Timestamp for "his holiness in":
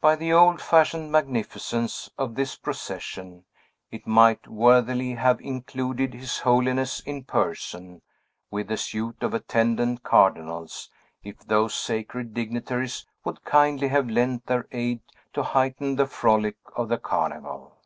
6.14-7.24